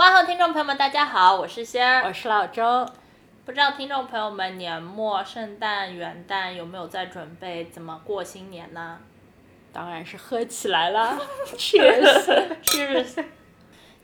[0.00, 2.88] 哇后听众朋友们，大家好，我是仙儿，我是老周。
[3.44, 8.96] 不知道听众朋友们年末、圣诞、元旦有没有在准备怎么过新年呢？
[9.74, 11.20] 当然是喝起来了，
[11.54, 13.24] Cheers，Cheers。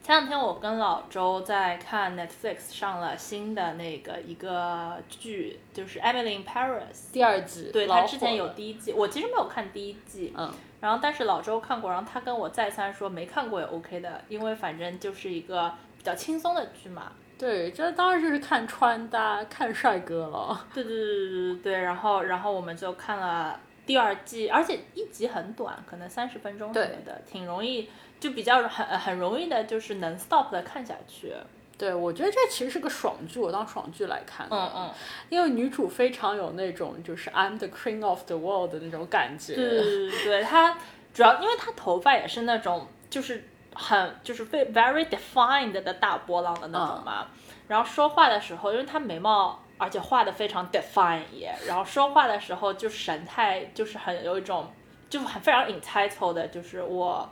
[0.02, 7.71] 前两天我跟老周在看 Netflix 上了新的那个一个剧，就是《Emily in Paris》第二季。
[7.73, 10.35] 对，他之前有第一季，我其实没有看第一季。
[10.37, 10.52] 嗯。
[10.79, 17.12] 然后，但是老周看过，然后他跟我再三说没看过也 OK 的，因为反正就是一个比较轻松的剧嘛。
[17.38, 20.65] 对，这当然就是看穿搭、看帅哥了。
[20.73, 21.82] 对对对对对对对。
[21.82, 31.35] 然后，然后我们就看了第二季，而且一集很短，可能三十分钟什么的，挺容易，就比较很很容易的，就是能 stop 的看下去。
[31.76, 34.48] 对，我觉得这其实是个爽剧，我当爽剧来看。
[34.51, 34.91] 嗯嗯，
[35.29, 39.54] 因为女主非常有那种就是 I'm the queen of the world 的那种感觉。
[39.54, 40.79] 对对对对，她
[41.13, 43.45] 主要因为她头发也是那种就是
[43.77, 47.27] 很就是非 very defined 的大波浪的那种嘛。
[47.69, 51.23] 然后说话的时候，因为他眉毛而且画的非常 defined，
[51.66, 54.73] 然后说话的时候就神态就是很有一种
[55.09, 57.29] 就很非常 entitled 的，就是我。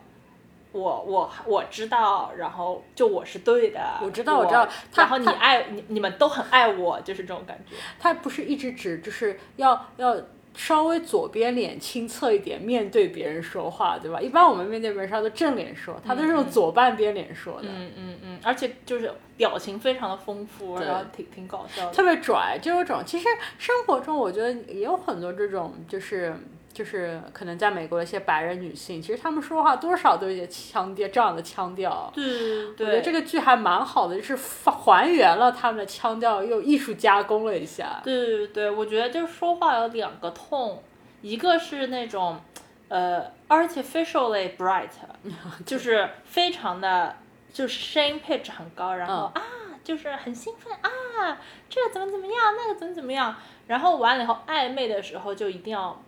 [0.76, 7.76] 我我我知道，然后就我是对的，我知道我知道，然后你爱你你们都很爱我，就是这种感觉。
[8.00, 10.16] 他不是一直指就是要要
[10.54, 14.20] 稍微左边脸清侧一点面对别人说话，对吧？
[14.20, 17.68] 一般我们面对别人说都正脸说，他都是用左半边脸说的。
[17.68, 23.26] 嗯嗯嗯，而且就是表情非常的丰富，然后挺挺搞笑的，特别拽，就这种其实
[23.58, 26.34] 生活中我觉得也有很多这种就是。
[26.74, 32.10] 就是可能在美国的一些白人女性，其实她们说话多少都有些腔调，这样的腔调。
[32.12, 32.86] 对对对。
[32.88, 38.00] 我觉得这个剧还蛮好的，就是还原了他们的腔调，又艺术加工了一下。
[38.02, 40.82] 对对对，我觉得就是说话有两个痛，
[41.22, 42.40] 一个是那种
[42.88, 44.90] 呃 artificially bright，
[45.64, 47.14] 就是非常的，
[47.52, 49.42] 就是声音配置很高，然后啊
[49.84, 51.38] 就是很兴奋啊，
[51.70, 53.36] 这个怎么怎么样，那个怎么怎么样，
[53.68, 56.02] 然后完了以后暧昧的时候就一定要。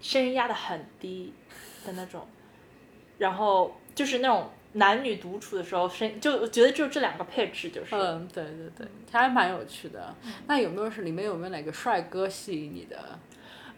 [0.00, 1.32] 声音压得很低
[1.84, 2.26] 的那种，
[3.18, 10.14] 然后就是那种男女独处的时候，声就觉得就这两个配置就是，嗯，对对对，还蛮有趣的。
[10.46, 12.98] 那有没有是里面有没有哪个帅哥吸引你的？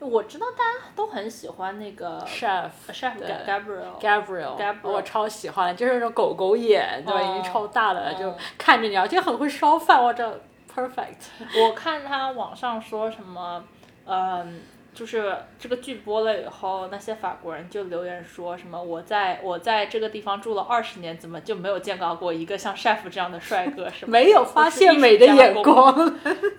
[0.00, 3.14] 我知道大家都很喜欢那个 chef chef
[3.44, 10.40] Gabriel Gabriel Gabriel，我超喜欢，就是那种狗狗眼，对，已经超大了，就看着你，而且很会烧饭，我这
[10.72, 11.30] perfect。
[11.60, 13.64] 我看他网上说什么，
[14.04, 14.60] 嗯。
[14.98, 23.88] 就是这个剧播了以后，那些法国人就留言说什么：“我在我在这个地方住了二十年，怎么就没有见到过一个像 chef 这样的帅哥？
[23.91, 25.94] 什么没有发现美的眼光？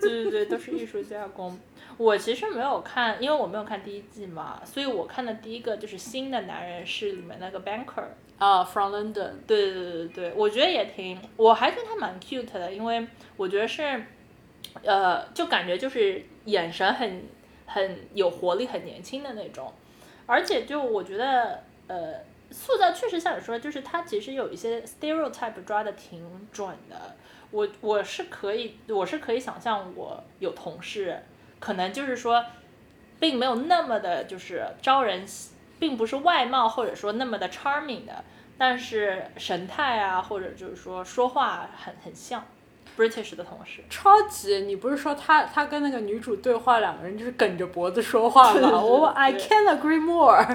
[0.00, 1.60] 对对，都是艺术加工。
[1.98, 8.04] 我其实没有看，因为我没有看第一季嘛，所以我看的第一个就是新的男人是里面那个 banker
[8.38, 9.32] 啊，from London。
[9.46, 13.06] 对对对对对，我觉得也挺，我还觉得他蛮 cute 的，因为
[13.36, 14.02] 我觉得是，
[14.82, 17.22] 呃，就感觉就是眼神很。
[17.72, 19.72] 很有活力、很年轻的那种，
[20.26, 22.14] 而且就我觉得，呃，
[22.50, 27.14] 塑造确实像你说，就是他其实有一些 stereotype 抓的挺准的。
[27.52, 31.22] 我我是可以，我是可以想象，我有同事，
[31.58, 32.44] 可能就是说，
[33.18, 35.24] 并没有那么的，就是招人，
[35.78, 38.24] 并不是外貌或者说那么的 charming 的，
[38.58, 42.44] 但是神态啊，或者就是说说话很很像。
[43.00, 44.60] British 的同事，超级！
[44.60, 48.78] 你不是说他他跟那个女主对话，两个人就是梗着脖子说话吗？
[48.78, 50.46] 我 I can't agree more。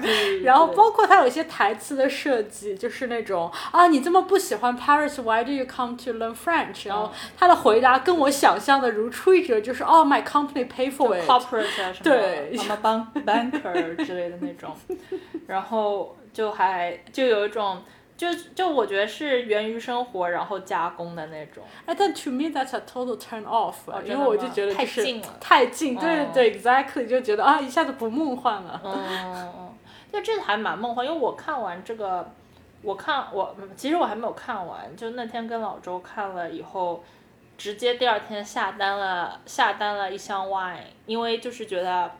[0.44, 6.86] 然后包括他有一些台词的设计，就是那种啊，你这么不喜欢 Paris，Why do you come to learn French？
[6.86, 14.70] 然后他的回答跟我想象的如出一辙，就是哦，My company pay for it，corporate 啊什么，对，什么 bank banker 之类的那种，
[15.48, 17.82] 然后就还就有一种。
[18.16, 21.62] 就就我觉得是源于生活，然后加工的那种。
[21.84, 23.74] 哎，但 to me that's a total turn off，
[24.04, 28.80] 因为我就觉得太近了，太近，对对对，exactly，就觉得啊，一下子不梦幻了。
[28.82, 29.74] 嗯嗯嗯，
[30.10, 32.26] 就这还蛮梦幻，因为我看完这个，
[32.80, 37.04] 我看我其实我还没有看完，就那天跟老周看了以后，
[37.58, 42.10] 直接第二天下单了，下单了一箱 wine，因为就是觉得，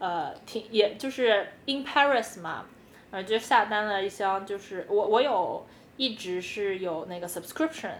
[0.00, 2.64] 呃，挺也就是 in Paris 嘛。
[3.10, 5.66] 然后就下单了一箱，就是我我有
[5.96, 7.92] 一直是有那个 subscription，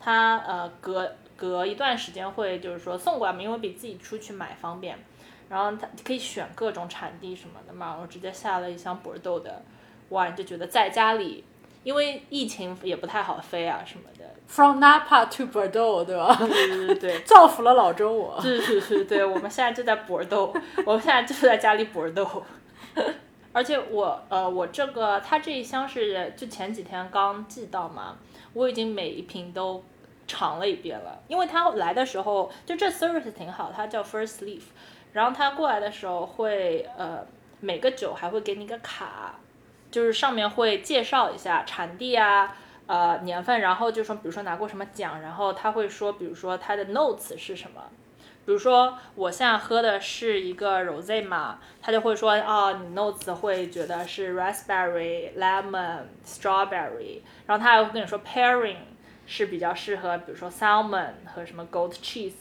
[0.00, 4.98] 它呃隔隔一段时间会就是说送过来嘛，因为比自己出去买方便。
[5.48, 9.62] 然后他可以选各种产地什么的嘛，我直接下了一箱博豆的，
[10.08, 11.44] 哇，就觉得在家里，
[11.82, 14.24] 因为疫情也不太好飞啊什么的。
[14.46, 16.34] From Napa to Bordeaux，对吧？
[16.38, 18.40] 对对对对，造福了老周我。
[18.40, 20.54] 是是是，对，我们现在就在博豆，
[20.86, 22.42] 我们现在就在家里博豆。
[23.52, 28.16] 而且我呃，我这个它这一箱是就前几天刚寄到嘛，
[28.52, 29.84] 我已经每一瓶都
[30.26, 34.62] 尝了一遍了，因为它来的时候就这 service 挺好，它叫 First Leaf，
[35.12, 37.26] 然后它过来的时候会呃
[37.60, 39.36] 每个酒还会给你个卡，
[39.90, 42.56] 就是上面会介绍一下产地啊。
[42.84, 47.80] 呃，年份，然后就说，比如说拿过什么奖，然后他会说，比如说它的 notes 是什么，
[48.44, 58.76] 比如说我现在喝的是一个 rose 嘛，他就会说，啊，你 notes 会觉得是 raspberry、lemon、strawberry，然后他还会跟你说 pairing
[59.26, 62.32] 是比较适合，比如说 salmon 和什么 goat cheese，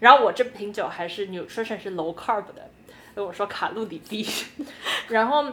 [0.00, 2.70] 然后我这瓶酒还是 nutrition 是 low carb 的，
[3.14, 4.26] 所以我说卡路里低，
[5.08, 5.44] 然后。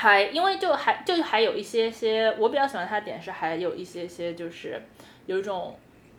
[0.00, 4.80] 还因为就还就还有一些些，我比较喜欢它的点是还有一些些就是
[5.26, 5.76] 有一种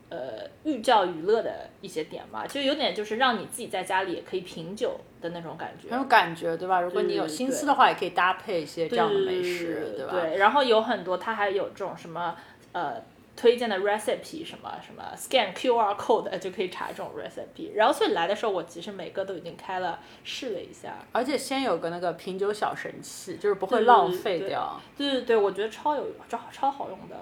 [0.09, 6.81] 呃寓教于乐的一些点嘛，就有点就是让你自己在家里也可以品酒的那种感觉，很有感觉，对吧？
[6.81, 10.11] 如果你有心思的话，也可以搭配一些这样的美食，对吧？
[10.13, 12.35] 对，然后有很多它还有这种什么
[12.73, 13.01] 呃。
[13.35, 24.77] 推荐的 recipe 什么什么 scan QR code 就可以查这种 recipe，然后所以来的时候我其实每个都已经开了试了一下，而且先有个那个品酒小神器，就是不会浪费掉。
[24.97, 27.15] 对对对，我觉得超有超超好用的，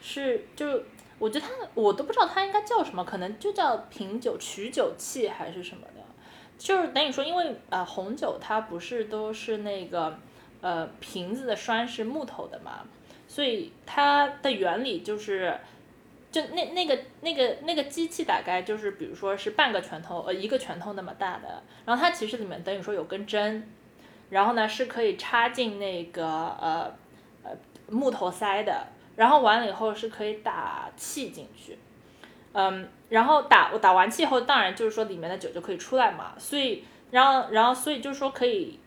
[0.00, 0.84] 是就
[1.18, 6.02] 我觉得它我都不知道它应该叫什么，可能就叫品酒取酒器还是什么的，
[6.58, 10.18] 就是等于说因为呃红酒它不是都是那个
[10.60, 12.84] 呃瓶子的栓是木头的嘛。
[13.30, 15.54] 所以它的原理就是，
[16.32, 23.70] 就那那个那个那个机器大概就是，比如说是半个拳头呃一个拳头那么大的，然后它其实里面等于说有根针，
[24.30, 26.90] 然后呢是可以插进那个呃
[27.42, 27.50] 呃
[27.90, 28.86] 木头塞的，
[29.18, 31.78] 然后完了以后是可以打气进去，
[32.54, 38.80] 嗯，然后打我打完气以后，当然就是说里面的酒就可以出来嘛，所以然后然后所以就是说可以。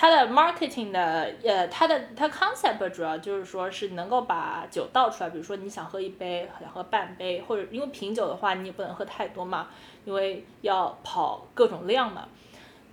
[0.00, 9.66] 它的 marketing 的呃，它的它 concept 主要就是说是能够把酒倒出来，比如说你想喝一杯，想喝半杯，或者因为品酒的话你也不能喝太多嘛，
[10.04, 12.28] 因为要跑各种量嘛，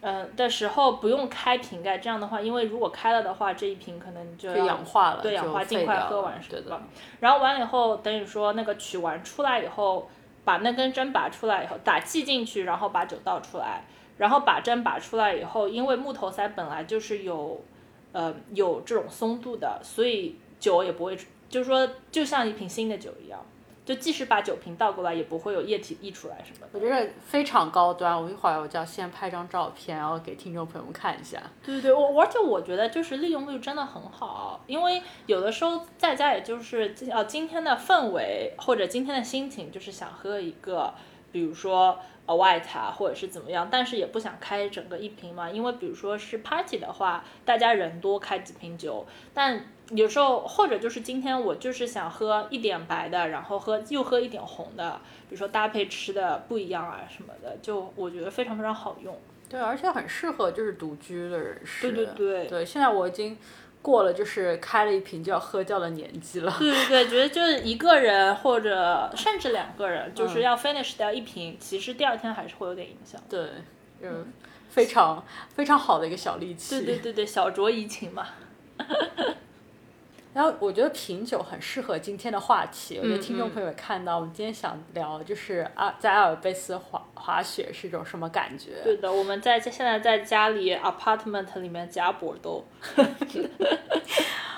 [0.05, 6.79] 呃、的时候不用开瓶盖，这样的话，因为如果开了的话，这一瓶可能就要氧化了，对，氧化尽快喝完是吧？
[7.19, 10.07] 然后完了以后，等于说那个取完出来以后，
[10.43, 13.83] 把那根针拔出来以后，打气进去，然后把酒倒出来。
[14.17, 17.61] 然后把针拔出来以后，因为木头塞本来就是有，
[18.13, 21.17] 呃，有这种松度的，所以酒也不会，
[21.49, 23.43] 就是说，就像一瓶新的酒一样，
[23.85, 26.69] 就即使把酒瓶倒过来，也不会有液体溢出来什么的。
[26.73, 31.41] 我觉得非常高端，我一会儿我就要先拍张照片，然后给听众朋友们看一下。
[31.63, 40.93] 对对对，我而且我觉得就是利用率真的很好，因为有的时候在家也就是呃今天的氛围或者今天的心情，就是想喝一个，
[41.31, 41.99] 比如说。
[42.27, 54.99] 呃，white 啊，或者是怎么样，但是也不想开整个一瓶嘛，因为比如说是 party 的话，大家人多开几瓶酒，但有时候或者就是今天我就是想喝一点白的，然后喝又喝一点红的，
[55.29, 59.17] 比如说搭配吃的不一样啊什么的，就我觉得非常非常好用。
[59.49, 61.91] 对，而且很适合就是独居的人士。
[61.91, 62.47] 对对对。
[62.47, 63.37] 对，现在我已经。
[63.85, 66.51] 过了就是开了一瓶就要喝掉的年纪了。
[66.57, 73.21] 对对对，觉得就是一个人或者甚至两个人，就是要 finish 掉一瓶，嗯、其实第二天还是会有点影响。
[73.29, 73.47] 对，
[74.01, 74.25] 嗯，
[74.69, 76.79] 非常非常好的一个小利器。
[76.79, 78.25] 对对对对，小酌怡情嘛。
[80.35, 88.81] 然后我觉得品酒很适合今天的话题，我觉得听众朋友也看到，我们今天想聊就是啊，在阿尔卑斯滑滑雪是一种什么感觉？
[88.83, 92.61] 对的，我们在现在在家里 apartment 里面加博都。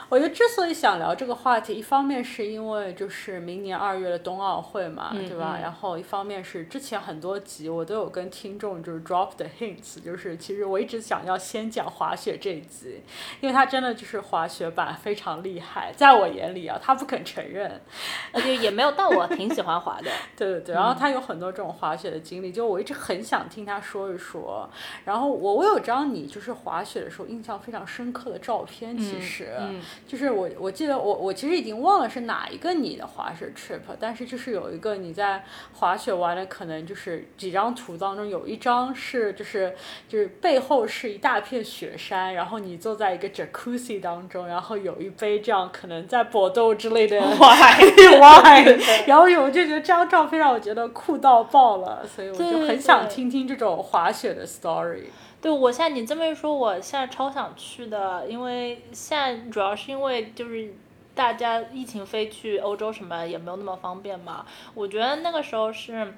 [0.09, 5.59] 我觉得之所以想聊这个话题，一方面是因为就是明年二月的冬奥会嘛，嗯、对吧？
[5.61, 13.01] 然后一方面是之前很多集我都有跟听众就是 drop the hints，就是其实我一直想要先讲滑雪这一集，
[13.41, 17.81] 因为它真的就是滑雪板非常厉害，在我眼里啊，他不肯承认，
[18.31, 20.09] 而且也没有，但我挺喜欢滑的。
[20.37, 24.69] 对对对，然后他有很多这种滑雪的经历，就我一直很想听他说一说。
[25.03, 29.51] 然后我我有张你就是滑雪的时候印象非常深刻的照片，其实。
[29.59, 39.73] 嗯就是我我记得我我其实已经忘了是哪一个你的滑雪 trip，但是就是有一个你在滑雪玩的，可能就是几张图当中有一张是就是
[40.07, 55.05] 就是背后是一大片雪山，然后你坐在一个 jacuzzi 当中，然后有一杯这样可能在搏斗之类的 wine， 然后我就觉得这张照片让我觉得酷到爆了，所以我就很想听听这种滑雪的 story。
[55.47, 60.73] 对，我现在你这么一说，我现在超想去的，因为现在主要是因为就是
[61.15, 64.45] 大家疫情飞去欧洲什么也没有那么方便嘛。
[64.73, 66.13] 我觉得那个时候是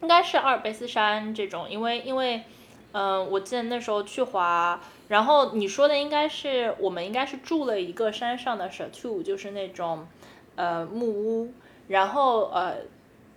[0.00, 2.44] 应该是阿尔卑斯山这种，因为因为
[2.92, 10.06] 嗯，我记得那时候去滑，然后你说的应该是我们应该是住了一个山上的 chateau，就是那种
[10.54, 11.52] 呃木屋，
[11.88, 12.76] 然后呃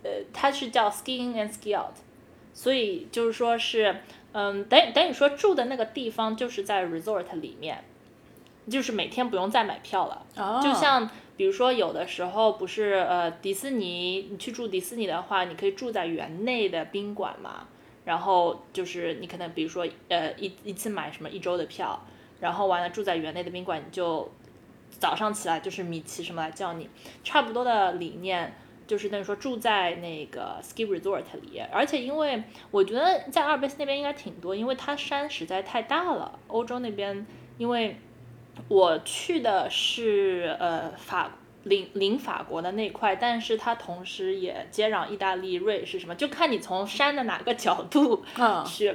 [0.04, 1.96] 呃它是叫 skiing and ski out，
[2.54, 3.96] 所以就是说是。
[4.32, 7.84] 嗯，等等于说住的那个地方就是在 resort 里面，
[8.68, 10.24] 就是每天不用再买票了。
[10.36, 10.60] 哦。
[10.62, 17.68] 就像比如说有的时候不是呃迪士尼，你去住迪士尼的话，你可以住在园内的宾馆嘛。
[18.04, 22.04] 然后就是你可能比如说呃一一次买什么一周的票，
[22.40, 24.28] 然后完了住在园内的宾馆，你就
[24.90, 26.88] 早上起来就是米奇什么来叫你，
[27.22, 28.54] 差不多的理念。
[28.92, 36.38] 就是等于说住在那个 ski resort 里，而且因为我觉得在阿尔卑斯那边应该挺多，因为它山实在太大了。
[36.48, 37.96] 欧洲那边，因为
[38.68, 48.22] 我去的是呃法临临法国的那块，但是它同时也接壤意大利、瑞士什么，就看你从山的哪个角度
[48.66, 48.94] 去。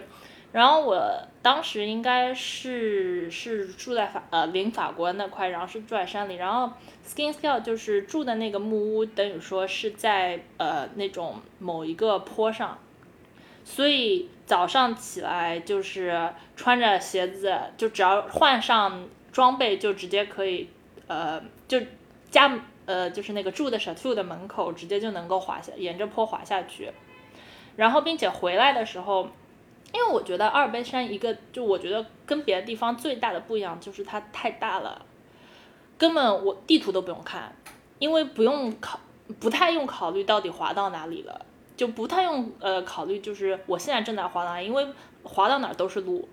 [0.53, 6.73] 然后我当时应该是是住在法呃临法国那块，然后是住在山里，然后
[7.05, 12.79] skin ski 就是住的那个木屋，等于说是在呃那种某一个坡上，
[13.65, 20.69] 所以早上起来就是穿着鞋子，就只要换上装备就直接可以
[21.07, 21.81] 呃就
[22.31, 26.91] 家呃就是那个住的 chateau 的门口直接就能够滑下沿着坡滑下去，
[27.75, 29.29] 然后并且回来的时候。
[29.94, 35.06] 因为我觉得阿尔卑山一个，就我觉得跟别的地方最大的不一样就是它太大了，
[35.98, 37.56] 根本我地图都不用看，
[38.00, 39.00] 因为不用考，
[39.39, 44.88] 不太用考虑到底滑到哪里了，就不太用呃考虑就是我现在正在滑哪，因为
[45.24, 46.27] 滑到哪都是路，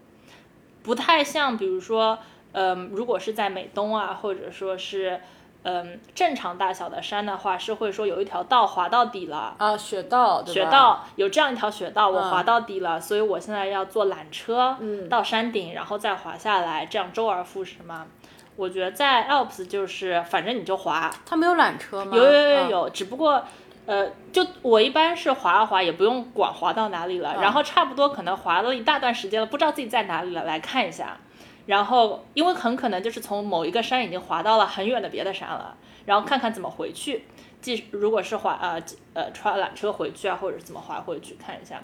[0.83, 2.19] 不太像比如说，
[2.53, 5.21] 嗯，如果是在美东啊，或者说是。
[5.64, 9.54] 嗯，正常大小的山的话，是会说有一条道滑到底了。
[9.56, 14.76] 啊，雪道，雪道有这样一条雪道，我滑到底了，所以我现在要坐缆车
[15.09, 18.06] 到山顶，然后再滑下来，这样周而复始嘛。
[18.56, 22.14] 我觉得在 Alps 就是反正你就滑，它没有缆车吗？
[22.14, 23.42] 有有有有，只不过
[23.87, 31.16] 呃，就我一般是滑啊滑，也不用管滑到哪里了，然后差不多可能滑了一大段时间了，不知道自己在哪里了，来看一下。
[31.66, 37.25] 然后，因为很可能就是从某一个山已经滑到了很远的别的山了，然后看看怎么回去。
[37.62, 38.83] 即如果是滑呃
[39.14, 41.83] 呃穿缆车回去啊，或者是怎么滑回去看一下。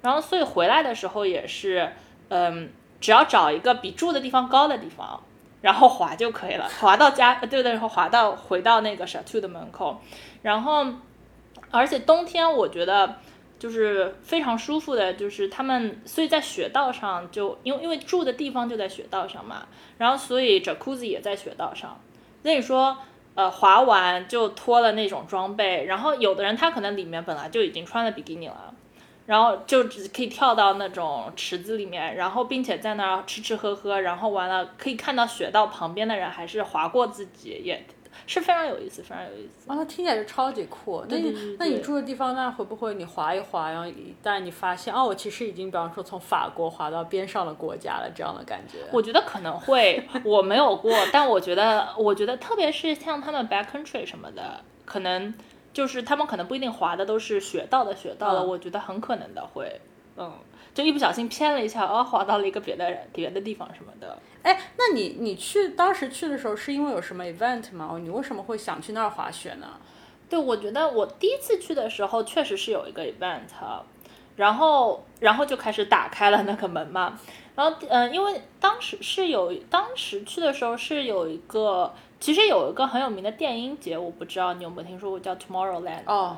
[0.00, 1.92] 然后，所以回来的时候也是，
[2.30, 2.70] 嗯，
[3.00, 5.22] 只要找一个比住的地方高的地方，
[5.60, 6.66] 然后滑就可以了。
[6.80, 10.00] 滑到家，对对，然后滑到回到那个 Sattu 的门口。
[10.40, 10.86] 然后，
[11.70, 13.16] 而且冬天我觉得。
[13.58, 19.66] 就是非常舒服的，就是他们，所以在雪道上就因为因为住的地方就在雪道上嘛，
[19.98, 22.00] 然后所以 Jacuzzi 也在雪道上。
[22.42, 22.96] 那你说，
[23.34, 28.72] 呃，滑完就脱了那种装备，然后有的人他可能里面本来就已经穿了比基尼了，
[29.26, 37.84] 然后就只可以跳到那种池子里面，然后并且在那儿吃吃喝喝，然后完了可以看到雪道旁边的人还是滑过自己也。
[38.26, 39.70] 是非常有意思，非常有意思。
[39.70, 41.04] 啊，那听起来就超级酷。
[41.08, 48.78] 那你那你住的地方，那会不会你滑一滑，然后一旦你发现，哦，我其实已经，比方说从法国滑到边上的国家了，这样的感觉？
[48.92, 55.32] 我觉得可能会， 我没有过，但我觉得，我觉得特别是像他们 backcountry 什么的，可能
[55.72, 59.80] 就是他们可能不一定滑的都是雪道的雪道了，我觉得很可能的会，
[60.16, 60.32] 嗯。
[60.78, 64.16] 就一不小心偏了一下，哦，滑到了一个别的别的地方什么的。
[64.44, 67.98] 哎，那你你去当时去的时候是因为有什么 event 吗？
[68.00, 69.66] 你为什么会想去那儿滑雪呢？
[70.30, 73.40] 对，我觉得我第一次去的时候确实是有一个 event，
[74.36, 77.18] 然后然后就开始打开了那个门嘛。
[77.56, 86.04] 然后嗯，因为当时是有当时去的时候是有一个，其实有一个很有名的电音节，我不知道你有没有听说过，叫 Tomorrowland。
[86.06, 86.36] 哦，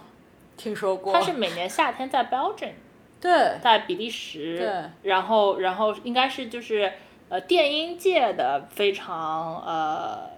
[0.56, 1.12] 听说过。
[1.12, 2.73] 它是每年夏天在 Belgium。
[3.21, 6.91] 对，在比利时，对然后，然后应该是就是
[7.29, 10.31] 呃电音界的非常呃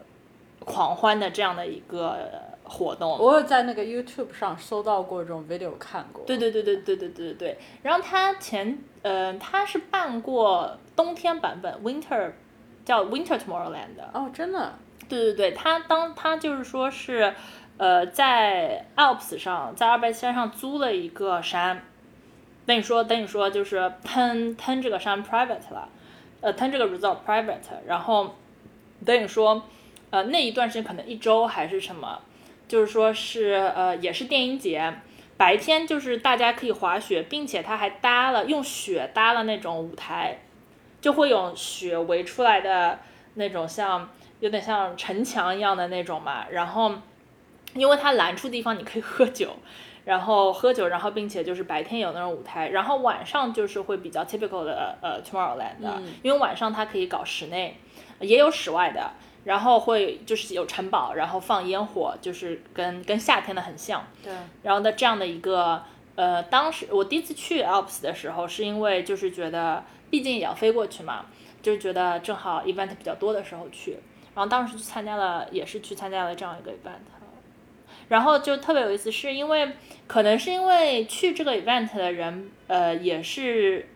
[0.65, 2.19] 狂欢的这样的一个
[2.65, 3.19] 活动。
[3.19, 6.25] 我有在那个 YouTube 上搜到过这种 video 看过。
[6.25, 7.59] 对对对对对对对对对。
[7.83, 12.33] 然后他前呃他是办过冬天版本 Winter，
[12.85, 14.01] 叫 Winter Tomorrowland。
[14.13, 14.73] 哦，真的。
[15.09, 17.35] 对对对，他当他就是说是，
[17.77, 21.83] 呃，在 Alps 上，在阿尔卑斯山上租了一个山，
[22.73, 25.87] 等于说等于说就是 turn turn 这个山 private 了，
[26.41, 28.35] 呃腾这个 resort private，然后
[29.05, 29.63] 等于说，
[30.09, 32.21] 呃那一段时间可能一周还是什么，
[32.67, 34.95] 就是说是呃也是电音节，
[35.37, 40.39] 白天就是大家可以滑雪，并且他还搭了用雪搭了那种舞台，
[41.03, 43.01] 就会有雪围出来的
[43.35, 44.09] 那种像
[44.41, 46.95] 有点像城墙一样的那种嘛，然后
[47.75, 49.57] 因为它拦处地方你可以喝酒。
[50.05, 57.77] 然后喝酒，然后并且就是白天有那种舞台，然后晚上就是会比较 typical 的呃 Tomorrowland 的，因为晚上它可以搞室内，
[58.21, 59.13] 也有室外的，
[59.45, 64.05] 然后会就是有城堡，然后放烟火，就是跟跟夏天的很像。
[64.25, 64.33] 对，
[64.63, 65.83] 然后的这样的一个
[66.17, 71.27] 呃，当时我第一次去 Alps 的时候，是因为就是觉得毕竟也要飞过去嘛，
[71.63, 73.93] 就是觉得正好 event 比较多的时候去，
[74.35, 77.22] 然后当时去参加了，也是去参加了这样一个 event。
[78.09, 79.73] 然后就特别有意思，是因为
[80.07, 83.89] 可能是因为去这个 event 的人，呃，也是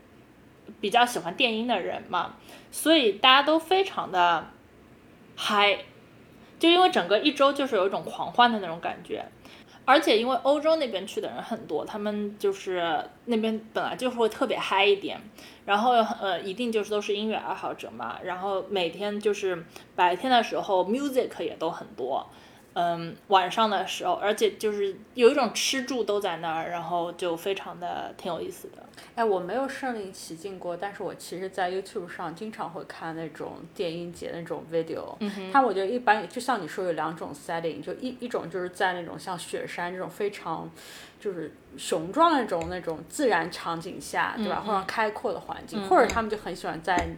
[0.80, 2.36] 比较喜欢电音的人嘛，
[2.70, 4.48] 所以大家都非常的
[5.36, 5.78] 嗨，
[6.58, 9.24] 就因为整个一周就是有一种狂欢的那种感觉，
[9.84, 15.20] 而且因为欧洲那边去的人很多，他们就是那边本来就是会特别嗨一点，
[15.66, 22.28] 然后呃，一定就是都是音乐爱好者嘛，然后每天就是白天的时候 music 也都很多。
[22.78, 28.84] 嗯，晚上的时候，而且就是有一种吃住都在那儿，然后就非常的挺有意思的。
[29.14, 35.16] 哎，我没有身临其境过，但是我其实，在 YouTube 上经常会看那种电音节那种 video。
[35.20, 35.50] 嗯哼。
[35.50, 40.70] 它我觉得一般，就像你说有两种 setting，就一一种就是在那种像雪山这种非常
[41.18, 44.62] 就是雄壮那种那种自然场景下，对吧？
[44.64, 47.08] 或者开阔的环境，或者他们就很喜欢在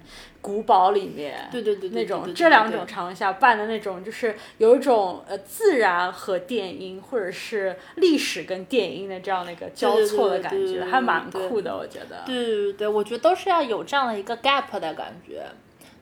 [0.41, 12.23] 古堡里面，对对对，那种这两种场景下办的那种，就是有一种呃自然和电音，或者是历史跟电音的这样的一个交错的感觉，还蛮酷的，我觉得。
[12.25, 15.45] 对对对，我觉得都是要有这样的一个 gap 的感觉。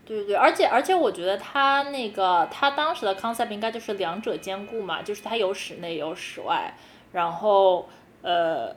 [0.05, 6.75] 对对对，而且而且我觉得他那个他当时的 concept 应该就是两者兼顾嘛，就是它有室内有室外。
[7.17, 7.89] 然后，
[8.21, 8.77] 呃，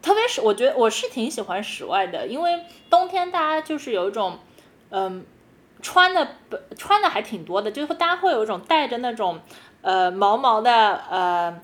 [0.00, 4.38] 特别是我觉得我是挺喜欢室外的，因为冬天大家就是有一种，
[4.90, 5.26] 嗯，
[5.82, 6.36] 穿的
[6.78, 9.40] 穿的还挺多的，就是大家会有一种戴着那种
[9.82, 11.60] 呃毛毛的呃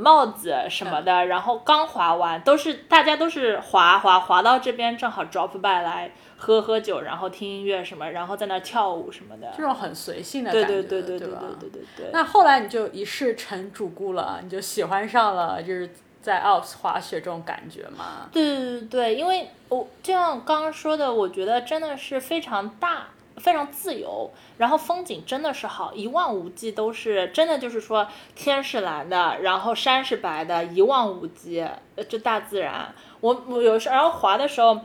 [0.00, 6.10] 帽子什么的，然后刚滑完，都是大家都是滑滑滑到这边正好 drop by 来
[6.42, 12.10] 喝喝酒，然后听音乐什么，然后在那跳舞什么的，这种很随性的感觉，对对对对对对对对对。
[12.12, 15.88] 那后来你就一试成主顾了，你就喜欢上了就是
[16.20, 18.28] 在 Alps 滑雪这种感觉吗？
[18.32, 23.06] 对对对对，因为我就像刚刚说的，我觉得真的是非常大。
[23.38, 31.66] 非常自由，然后风景真的是好，一望无际都是真的，就是说天是蓝的，然后山是白的，一望无际，
[32.10, 32.94] 这大自然。
[33.20, 34.78] 我我有时然后滑的时候，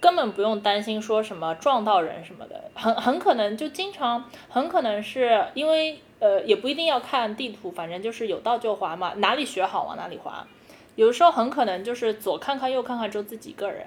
[0.00, 10.46] 根本不用担心说什么撞到人什么的，很很可能就经常，很可能是因为呃也不一定要看地图，反正就是有道就滑嘛，哪里雪好往哪里滑。
[10.94, 13.86] 有的时候很可能就是左看看右看看，就自己一个人。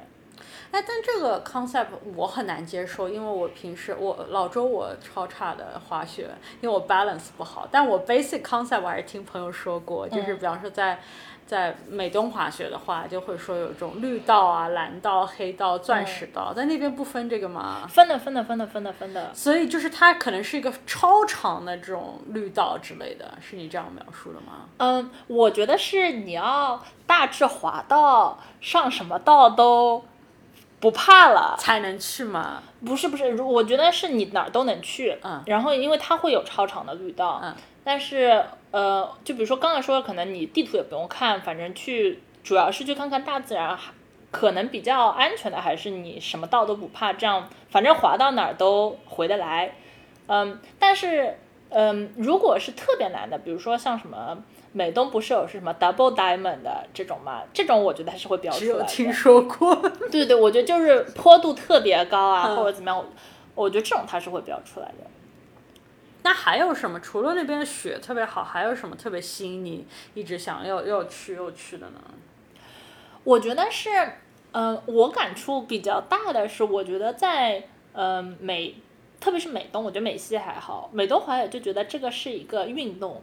[0.72, 6.30] 哎，但这个 concept 我很难接受，因为我平时我老周我超差的滑雪，
[6.62, 7.67] 因为我 balance 不好。
[7.72, 11.00] 但我 basic concept 我还是听朋友说过，就是比方说在
[11.50, 17.88] 在美东滑雪的话，就会说有这种绿道啊、蓝道、黑道、钻石道，在那边不分这个吗？
[17.90, 19.34] 分的，分的，分的，分的，分的。
[19.34, 24.68] 所以就是它可能是一个超长的这种绿道之类的，是你这样描述的吗？
[24.78, 30.06] 嗯，我觉得是你要大致滑到上什么道都。
[30.80, 32.63] 不怕了才能去吗？
[32.86, 35.18] 不是不是，如我觉得是你哪儿都能去。
[35.24, 35.42] 嗯。
[35.46, 37.42] 然后因为它会有超长的绿道。
[37.44, 37.54] 嗯。
[37.84, 43.78] 但是呃，就比如说刚才说，可能你地图也不用看，反正去主要是去看看大自然，
[44.32, 49.74] 可能比较安全的还是你什么道都不怕，这样反正滑到哪儿都回得来。
[50.28, 50.60] 嗯。
[50.78, 51.38] 但是
[51.70, 54.38] 嗯，如果是特别难的，比如说像什么。
[54.72, 57.42] 美东不是有是什么 double diamond 的这种吗？
[57.54, 58.74] 这种我觉得还是会标出来的。
[58.74, 59.76] 只有听说过。
[60.12, 63.06] 对对，我觉得就是坡度特别高啊，或者怎么样，我
[63.64, 65.08] 我觉得这种它是会标出来的。
[66.22, 67.00] 那还有什么？
[67.00, 72.00] 除了那边的雪特别好，还有什么特别吸引你，一直想要要去又去的呢？
[73.24, 73.90] 我觉得是，
[74.52, 78.76] 呃，我感触比较大的是，我觉得在呃美，
[79.20, 83.22] 特别是美东，我觉得美西还好，美东滑雪就觉得这个是一个运动。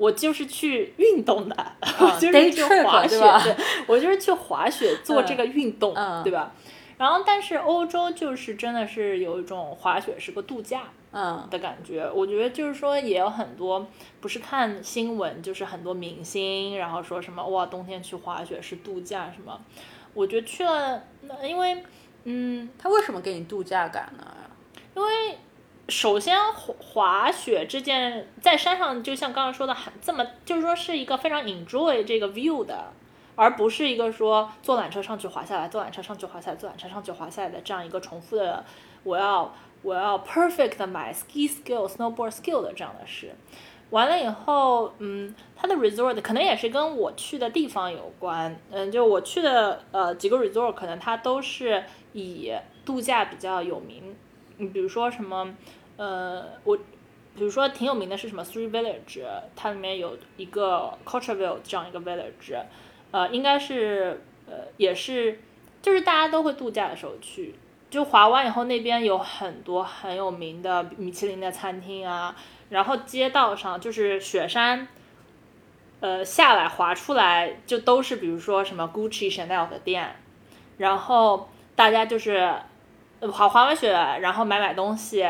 [0.00, 1.54] 我就是去运动的，
[2.00, 5.92] 我就是去滑雪，对，我就是去滑雪做这个运动，
[6.24, 6.54] 对吧？
[6.96, 12.10] 然后，但是欧洲就是真的是有一种滑雪是个度假，嗯，的感觉。
[12.14, 13.86] 我觉得就是说，也有很多
[14.22, 19.60] 不是看新闻，就是很多明星，然后说什么哇，冬天去滑雪是度假什么。
[20.14, 21.84] 我觉得去了，那因为
[22.24, 24.24] 嗯，他为什么给你度假感呢？
[24.94, 25.38] 因为
[25.90, 32.92] 首先滑滑雪这件在山上，就像刚刚说的，这么就是说是一个非常 enjoy 这个 view 的，
[33.34, 38.64] 而不是一个说坐缆车上去滑下来，坐缆车上去滑下来，坐缆车上去滑下来的这样一个重复的，
[39.02, 43.34] 我要我要 perfect 的买 ski skill、snowboard skill 的这样的事。
[43.90, 52.52] 完了以后，嗯，它的 resort 可能也是跟我去的地方有关，嗯，就我去的呃几个 resort 可能它都是以
[52.84, 54.14] 度假比较有名，
[54.58, 55.52] 你比如说什么，
[56.00, 56.74] 呃，我
[57.36, 59.22] 比如说挺有名的是什么 Three Village，
[59.54, 62.58] 它里面有一个 Cultureville 这样一个 village，
[63.10, 65.40] 呃，应该是呃也是
[65.82, 67.54] 就是大家都会度假的时候去，
[67.90, 72.34] 就滑完以后那边有很多很有名的米其林的餐厅啊。
[72.70, 74.88] 然后街道上就是雪山，
[76.00, 80.16] 呃，下来滑出来就都是比如说什么 Gucci、Chanel 的店，
[80.78, 82.54] 然后大家就是
[83.30, 85.28] 滑滑完雪，然后买买东西，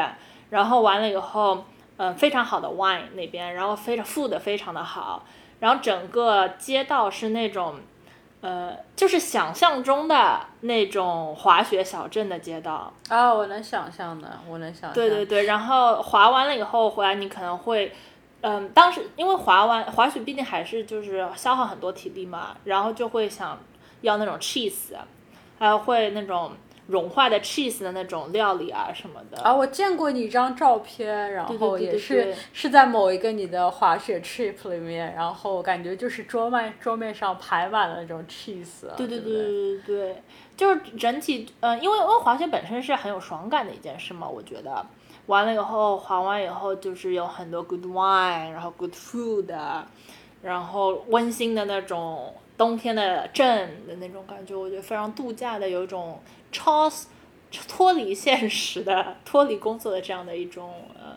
[0.50, 1.64] 然后完了以后，
[1.96, 5.24] 嗯，非常好的 wine 那边，然后非常 food 非常的好，
[5.60, 7.76] 然后整个街道是那种，
[8.40, 12.92] 呃，就是想象中的那种滑雪小镇的街道。
[13.08, 14.92] 啊，我能想象的，我能想象。
[14.92, 17.92] 对对对，然后滑完了以后回来，你可能会，
[18.40, 23.58] 嗯，当时因为滑完滑雪毕竟还是就是消耗很多体力嘛，然后就会想
[24.00, 24.94] 要那种 cheese，
[25.58, 26.52] 还有会那种
[26.90, 29.40] 融化的 cheese 的那种料理啊什么的。
[29.42, 40.22] 啊，我见过你一张照片，然后也是对是在某一个你的滑雪 trip 里面，然后感觉就是桌面桌面上排满了那种 cheese，啊对对对对对对对对，
[40.56, 44.84] 就是整体，嗯、因为因为滑雪本身是很有爽感的一件事嘛，我觉得。
[45.26, 49.46] 完了以后，滑完以后就是有很多 good wine，然后 good food，
[50.42, 56.92] 然后温馨的那种冬天的镇的那种感觉，我觉得非常度假的，有一种超
[57.66, 61.16] 脱离现实的、脱离工作的这样的一种呃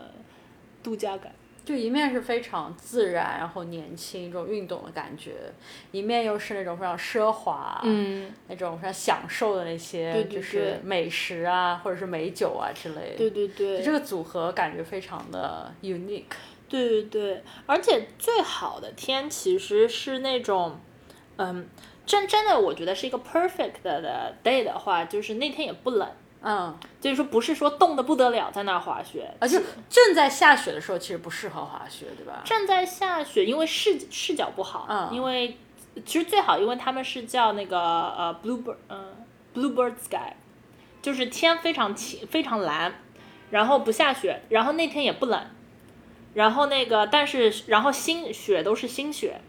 [0.82, 1.30] 度假感。
[1.62, 5.32] 就一面是非常自然，然后年轻，一种运动的感觉，
[5.92, 13.16] 一面又是那种非常奢华，嗯，那种非常享受的那些，就是美食啊，或者是美酒啊之类的。
[13.18, 16.24] 对对对，这个组合感觉非常的 unique。
[16.70, 20.80] 对对对，而且最好的天其实是那种，
[21.36, 21.66] 嗯，
[22.06, 26.08] 真真的，我觉得是一个 perfect 的 day 的话，就是那天也不冷，
[26.42, 32.42] 嗯，就是说不是说冻得不得了在那儿滑雪，而且正在下雪的时候，其实不适合滑雪，对吧？
[32.44, 35.58] 正在下雪，因为视视角不好，嗯因为
[36.04, 39.12] 其实最好，因为他们是叫那个呃 bluebird，嗯、
[39.54, 40.34] bluebird sky，
[41.02, 42.94] 就是天非常晴非常蓝，
[43.50, 45.40] 然后不下雪，然后那天也不冷，
[46.34, 49.40] 然后那个但是然后新雪都是新雪。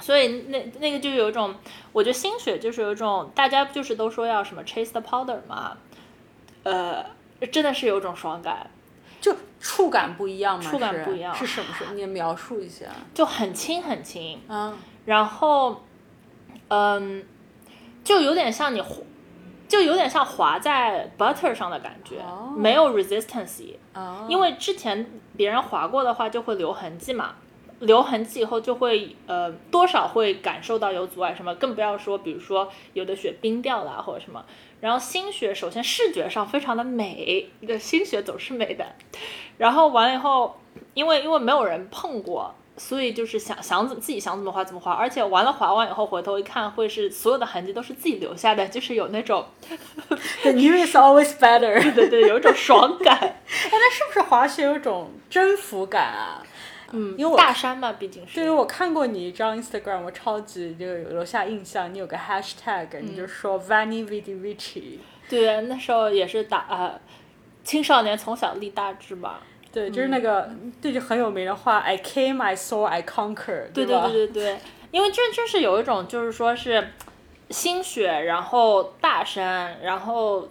[0.00, 1.54] 所以那那个就有一种，
[1.92, 5.76] 我觉得新雪就是有一种，大家就是都说要什么 chase the powder 嘛，
[6.64, 7.04] 呃，
[7.50, 8.68] 真的是有种爽感，
[9.20, 11.66] 就触感不一样嘛，触感不一样是什么？
[11.78, 12.86] 是你描述一下。
[13.14, 15.82] 就很轻很轻，嗯，然后，
[16.68, 17.24] 嗯，
[18.04, 18.98] 就有点像你滑，
[19.66, 27.34] 就有点像滑在 butter 上的感觉，哦没有 resistance，哦，因为之前别人滑过的话就会留痕迹嘛，
[27.80, 34.44] 留痕迹以后就会呃多少会感受到有阻碍什么，更不要说比如说有的雪冰掉了啊或者什么。
[34.80, 38.84] 然后新雪首先视觉上非常的美，的新雪总是美的。
[39.58, 40.60] 然后完了以后，
[40.94, 49.46] 因为因为没有人碰过，所以就是想想怎自己想怎么滑怎么滑，而且完了滑完以后回头一看，会是所有的痕迹都是自己留下的，就是有那种
[50.42, 51.94] the new is always better。
[51.94, 53.16] 对对，有一种爽感。
[53.18, 53.38] 哎，
[53.72, 56.42] 那是不是滑雪有一种征服感啊？
[56.92, 58.34] 嗯，因为我大山嘛，毕竟是。
[58.36, 61.92] 对于我看过你一张 Instagram，我超级就有留下印象。
[61.92, 64.98] 你有个 hashtag，、你嗯就说 Vani Vidi Vici。
[65.28, 67.00] 对，那时候也是打呃，
[67.64, 69.40] 青少年从小立大志吧。
[69.72, 70.48] 对，就是那个
[70.80, 74.08] 这句很有名的话，I came, I saw, I conquer，对吧？
[74.08, 74.58] 对对对对，
[74.92, 76.92] 因为这这是有一种就是说是
[77.50, 80.48] 心血，然后大山，然后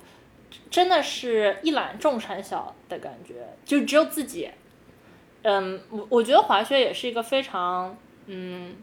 [0.69, 4.51] 真的是一览众山小的感觉，就只有自己。
[5.47, 8.75] 嗯，我我觉得滑雪也是一个非常嗯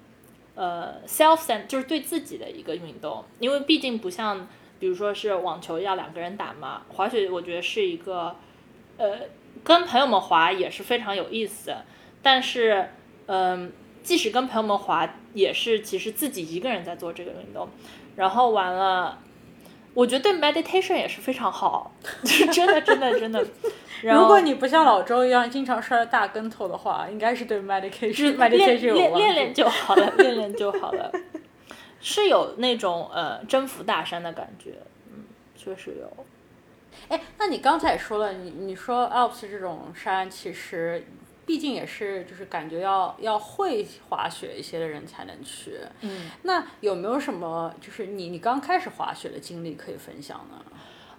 [0.54, 4.46] 呃 self cent 就是对自己的一个运动，因为毕竟不像
[4.78, 8.36] 比如说是网球要两个人打嘛，滑雪我觉得是一个
[8.96, 9.22] 呃
[9.64, 11.74] 跟朋友们滑也是非常有意思，
[12.22, 12.90] 但是
[13.26, 13.72] 嗯、
[14.04, 17.68] 即使跟朋友们滑，也是其实自己一个人在做这个运动，
[18.14, 19.18] 然后完了。
[19.94, 21.92] 我觉得对 meditation 也是非常好，
[22.24, 23.46] 就是真的真的真的，
[24.02, 31.12] 然后如果你不像老周一样经常摔大跟头的话，应该是对 medication 练 medication 有练练练就好了， 练练就好了，
[32.00, 34.74] 是有那种呃征服大山的感觉，
[35.10, 35.24] 嗯，
[35.56, 36.26] 确实有。
[37.08, 41.04] 哎，那你刚才也说了，你你说 Alps 这种山，其实
[41.44, 45.78] 毕竟也是就是感觉要要会滑雪一些的人才能去。
[46.00, 50.62] 嗯，那有没有什么就是你你刚开始滑雪的经历可以分享呢？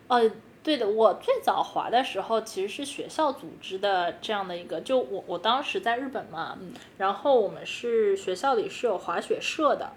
[0.07, 0.29] 呃，
[0.63, 6.57] 对的，我最早滑的时候其实是学校组织的这样的一个，就我我当时在日本嘛，
[6.97, 9.91] 然后我们是学校里是有滑雪社的，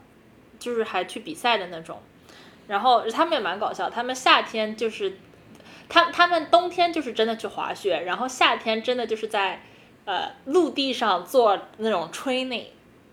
[0.59, 2.00] 就是还去比赛的那种，
[2.66, 5.18] 然后他们也蛮搞笑，他们夏天就是，
[5.88, 9.62] 他他们冬天就是真的去滑雪，然后夏天真的就是在
[10.05, 12.66] 呃陆地上做那种 training。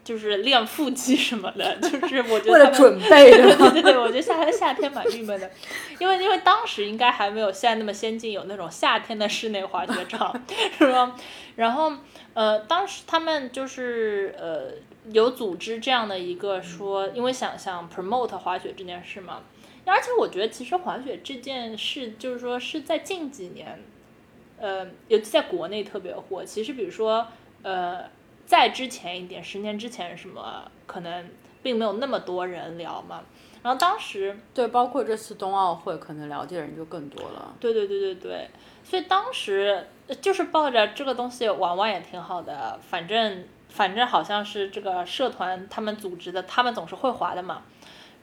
[0.04, 3.72] 就是练腹肌什么的， 就是我觉得为了准备对的。
[3.72, 5.50] 对对，我觉得夏天夏天蛮郁闷的，
[5.98, 10.34] 因为因为当时应该还没有现在那么先进，有那种夏天的室内滑雪场，
[10.78, 11.16] 是吧？
[11.56, 11.94] 然后
[12.34, 14.72] 呃，当时他们就是呃
[15.12, 19.44] 有组织这样的一个说，因为想想 promote 滑雪这件事嘛，
[19.86, 23.80] 而且我觉得其实滑雪这件事就是说是在近几年，
[24.60, 26.44] 呃，尤其在国内特别火。
[26.44, 27.28] 其实比如说
[27.62, 28.04] 呃。
[28.54, 31.28] 在之前一点，十年之前什么可能
[31.64, 33.24] 并没有那么多人聊嘛。
[33.64, 37.56] 然后当时，对，包括这次冬奥会，可能了解的人就更多了。
[37.60, 38.48] 对对对对对，
[38.84, 39.88] 所以当时
[40.22, 47.64] 就是抱着这个东西玩玩也挺好的，反正反正好像是这个社团他们组织的，他们总是会滑的嘛，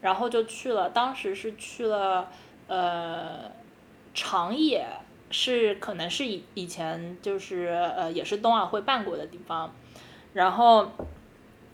[0.00, 0.90] 然后就去了。
[0.90, 2.28] 当时是去了
[2.68, 3.50] 呃
[4.14, 4.86] 长野，
[5.32, 9.74] 是可能是以以前就是呃也是冬奥会办过的地方。
[10.32, 10.90] 然后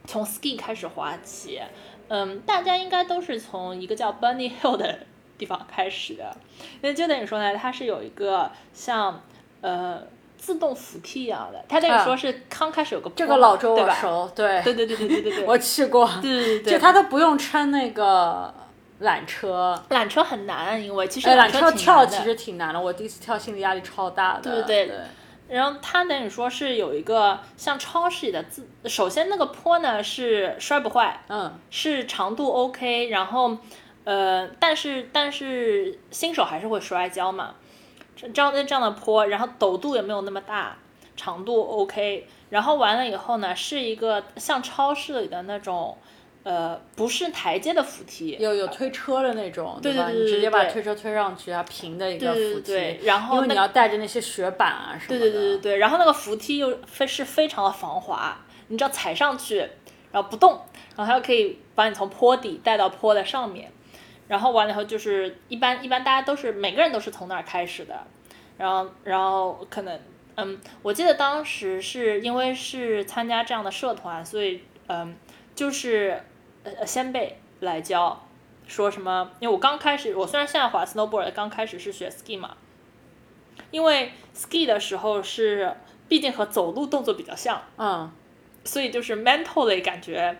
[0.06, 1.60] 从 ski 开始滑起，
[2.08, 5.00] 嗯，大家应该都是从一个叫 Bunny Hill 的
[5.36, 6.36] 地方开始的，
[6.80, 9.22] 那就等于说呢，它是有一个像
[9.60, 10.02] 呃
[10.38, 13.96] 自动扶梯一样的，它等于说是刚开始有个这个老周对吧？
[13.96, 18.54] 我熟，对对对对对对对对， 我去过，对对对，就他都不用撑那个
[19.02, 24.42] 缆车，缆车很难，因为其实哎，缆车跳其实挺难的，我第一次跳心理压力超大的。
[24.42, 24.96] 对对对
[25.48, 33.56] 然后他等于说是有一个像超市里的自，首先那个坡呢是摔不坏，嗯，是长度 OK，然后
[34.04, 37.54] 呃，但是但是新手还是会摔跤嘛，
[38.16, 40.76] 这这样的这样的坡，然后陡度也没有那么大，
[41.16, 45.96] 长度 OK，然后完了以后呢，是一个像超市里的那种。
[46.46, 52.60] 呃，不是台阶的扶梯，有有推车的那种，对对对你直接把推车推上去，啊平的一个扶梯。
[52.60, 55.26] 对对，然后因为你要带着那些雪板啊什么的。
[55.26, 59.58] 对对对对对，然后那个扶梯又非是非常的防滑，你只要踩上去，
[60.12, 60.52] 然后不动，
[60.94, 63.68] 然后它又可以把你从坡底带到坡的上面，
[64.28, 68.06] 然后完了以后就是一般一般大家都是每个人都是从那儿开始的，
[68.56, 69.98] 然后然后可能
[70.36, 75.16] 嗯，我记得当时是因为是参加这样的社团，所以嗯
[75.56, 76.22] 就是
[76.78, 78.22] 呃先辈来教。
[78.68, 79.30] 说什么？
[79.38, 82.56] 因为我刚开始，我虽然现在滑 snowboard，刚开始是学 ski 嘛，
[83.70, 85.72] 因为 ski 的时候是，
[86.08, 88.10] 毕竟和走路动作比较像，嗯，
[88.64, 90.36] 所以就是 mentally 感觉，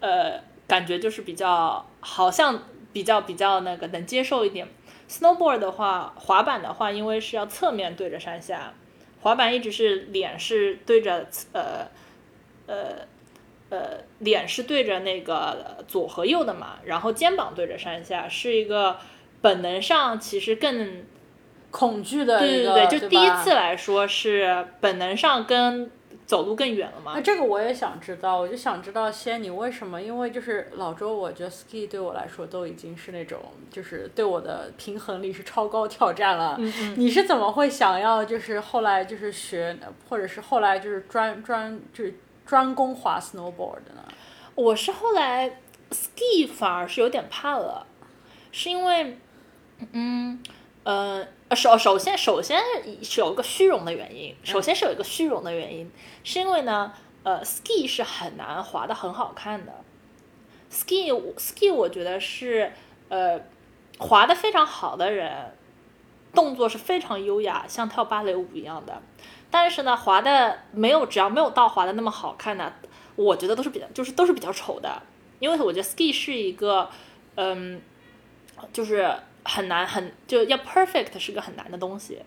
[0.00, 2.62] 呃，感觉就是比较好像
[2.94, 4.66] 比较比较那个能接受一点。
[5.06, 8.72] snowboard 的话，滑板的话，因为是要侧面对着山下，
[9.20, 11.86] 滑板一直是脸是对着呃
[12.66, 13.06] 呃
[13.70, 18.98] 呃脸是对着那个左和右的嘛，然后肩膀对着山下，是一个
[19.40, 21.04] 本能上其实更
[21.70, 25.90] 恐惧的一个，对对对，就第一次来说是本能上跟
[26.26, 27.20] 走路更远了嘛那。
[27.20, 30.00] 这个我也想知道，我就想知道仙你为什么？
[30.00, 36.56] 因为就是老周，我觉得 ski 对我来说都已经是那种，就是对我的平衡力是超高挑战了。
[36.58, 39.76] 嗯嗯，你是怎么会想要就是后来就是学，
[40.08, 42.14] 或者是后来就是专专就是
[42.50, 44.02] 专攻滑 snowboard 的呢？
[44.56, 45.60] 我是后来
[45.92, 47.86] ski 反而是有点怕了，
[48.50, 49.16] 是因为，
[49.92, 50.42] 嗯
[50.82, 52.60] 呃，首首先首先
[53.04, 55.92] 是有一个虚荣的原因，首先是有一个虚荣的原因，
[56.24, 59.72] 是因为呢，呃，ski 是很难滑的很好看的
[60.72, 62.72] ，ski ski 我觉得是
[63.10, 63.40] 呃
[64.00, 65.54] 滑的非常好的人，
[66.34, 69.00] 动作是非常优雅，像跳芭蕾舞一样的。
[69.50, 72.72] 但是呢，滑的没有只要没有倒滑的那么好看的，
[73.16, 75.02] 我觉得都是比较就是都是比较丑的，
[75.40, 76.88] 因为我觉得 ski 是一个，
[77.34, 77.82] 嗯，
[78.72, 79.12] 就是
[79.44, 82.22] 很难很就要 perfect 是个很难的东西。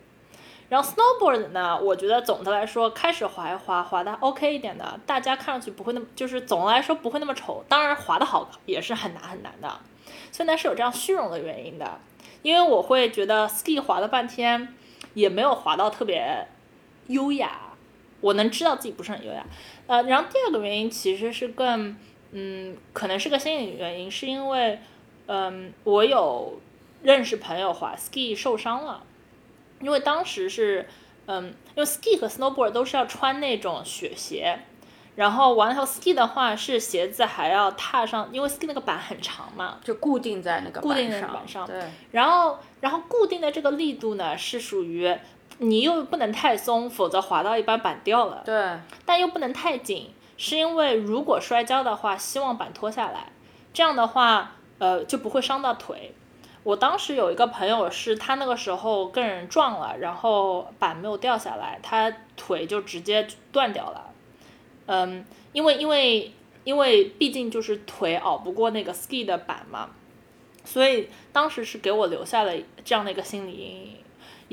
[0.69, 9.79] 然后 snowboard 呢，我觉得总的来说开始滑一滑滑的 OK 一点的，大家看上去不会那么就是总的来说不会那么丑，当然滑的好也是很难很难的，
[10.31, 11.99] 所以呢是有这样虚荣的原因的，
[12.41, 14.75] 因为我会觉得 ski 滑了半天。
[15.15, 16.47] 也没有滑到特别
[17.07, 17.73] 优雅，
[18.21, 19.45] 我能知道自己不是很优雅。
[19.87, 21.95] 呃，然后第二个原因其实是更，
[22.31, 24.79] 嗯，可能是个心理原因，是因为，
[25.27, 26.59] 嗯，我有
[27.01, 29.03] 认识朋友滑 ski 受伤了，
[29.81, 30.87] 因为当时是，
[31.25, 34.59] 嗯，因为 ski 和 snowboard 都是要穿那种雪鞋。
[35.15, 41.67] 然后完了后，ski 的话是鞋子还要踏上，因为 ski 那个板很长嘛，就固定在那个固定在板板上。
[41.67, 41.83] 对。
[42.13, 45.15] 然后，然后固定的这个力度呢，是属于
[45.63, 48.41] 你又不能太松，否则滑到一半板掉了。
[48.45, 48.79] 对。
[49.05, 53.31] 但又不能太紧，是因为如果摔跤的话，希望板脱下来，
[53.73, 56.13] 这样的话，呃，就不会伤到腿。
[56.63, 64.09] 我当时有一个朋友是，他那个时候跟人撞了，然后板没有掉下来，他腿就直接断掉了。
[64.85, 66.31] 嗯，因为因为
[66.63, 69.89] 因为毕竟就是腿熬不过那个 ski 的板嘛，
[70.63, 72.53] 所以当时是给我留下了
[72.85, 73.97] 这样的一个心理阴影，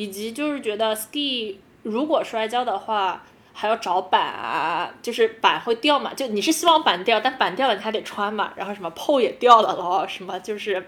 [0.01, 10.83] 以及就是觉得 ski 如果摔跤的话还要找板，就是板会掉嘛，就你是希望板掉，但板掉了你还得穿嘛，然后什么 pole 也掉了咯，什么就是，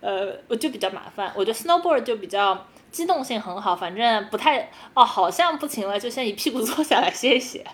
[0.00, 1.32] 呃，我就比较麻烦。
[1.36, 7.64] 我觉得 snowboard 就比较机动性很好，反正不太哦，好像不行了，就先一屁股坐下来歇一歇。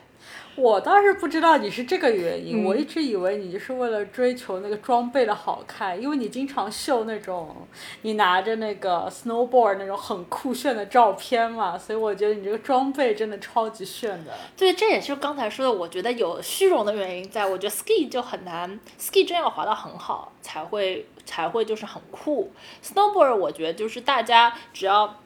[0.56, 7.66] 我倒是不知道你是这个原因，我一直以为你就是为了追求那个装备的好看，因为你经常秀那种
[8.02, 14.32] 你拿着那个 snowboard 那种很酷炫的照片嘛，所以我觉得你这个装备真的超级炫的。
[14.56, 17.44] 对，这也是刚才说的，我觉得有虚荣的原因在。
[17.46, 22.52] 我觉得 ski 就很难，ski 真要滑到很好才会才会就是很酷。
[22.82, 25.16] snowboard 我觉得就是大家只要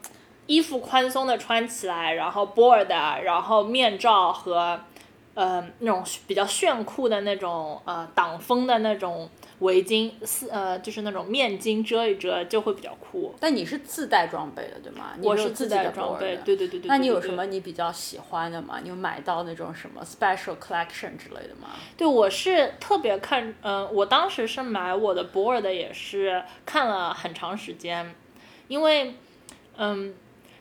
[0.47, 4.79] 衣服宽松的穿起来，然后 board，然后面罩和。
[5.35, 13.33] 呃，那种比较炫酷的那种呃挡风的那种围巾，是呃就是那种面巾遮一遮就会比较酷。
[13.39, 15.11] 但你是自带装备的对吗？
[15.23, 16.89] 我是自带装备，对对对对。
[16.89, 18.79] 那你有什么你比较喜欢的吗？
[18.83, 21.69] 你有买到那种什么 special collection 之类的吗？
[21.95, 28.13] 对，我是特别看，嗯，我当时是买我的 board 也是看了很长时间，
[28.67, 29.15] 因为
[29.77, 30.13] 嗯，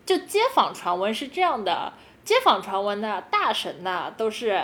[0.06, 1.92] 就街坊传闻是这样的。
[2.28, 4.62] 街坊传闻呢大神呢，都是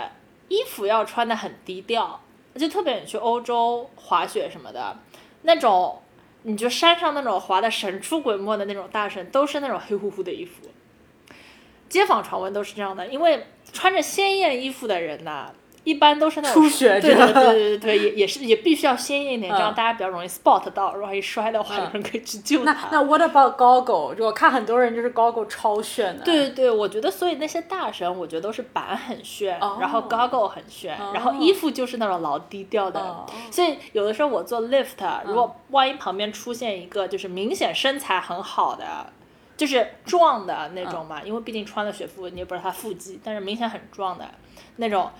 [0.49, 2.21] 衣服要穿的很低调，
[2.53, 4.99] 就特别你去欧洲滑雪什么的，
[5.41, 5.99] 那种
[6.43, 10.69] 你就山上那种滑的神出鬼没的那种大神，都是那种黑乎乎的衣服。
[11.89, 15.51] 街坊传闻都是这样的，因为穿着鲜艳衣服的人呐。
[15.85, 22.73] 一般都是那种初学者，对对对对对，也也是也必须要鲜艳一点，这样大家比较容易 spot 到，如果一摔的话，有人可以去救他。
[22.73, 24.15] 那那 what about goggle？
[24.25, 26.25] 我看很多人就是 goggle 超炫的。
[26.25, 33.23] 对对对，我觉得所以那些大神，我觉得都是板很炫，然后 goggle 很炫，然后衣服就是那种老低调的。
[33.51, 38.83] 所以有的时候我做 lift，如果万一旁边出现一个就是明显身材很好的，
[39.55, 44.25] 就是壮的那种嘛，因为毕竟穿了雪服，你也不知道他腹肌，但是明显很壮的
[44.77, 45.11] 那种。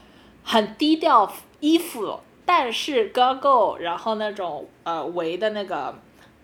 [0.48, 5.96] 很低调衣服，但是 goggle，然后那种呃围的那个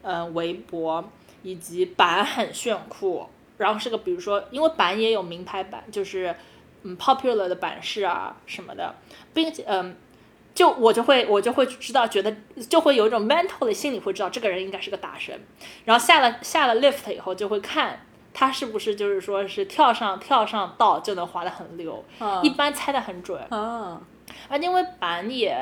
[0.01, 1.07] 呃围脖，
[1.43, 6.35] 以及板很炫酷，然后是个比如说，因为板也有名牌板，就是
[6.81, 8.95] 嗯 popular 的板式啊什么的，
[9.35, 9.95] 并且嗯，
[10.55, 12.35] 就我就会我就会知道，觉得
[12.67, 15.39] 就会有一种 mental 的心理会知道这个人应该是个大神，
[15.85, 18.05] 然后下了下了 lift 以后就会看。
[18.33, 22.03] 他是不是就是说是跳上跳上道就能滑得很溜？
[22.41, 23.41] 一般猜得很准。
[23.49, 24.01] 啊，
[24.47, 25.57] 而因为板也，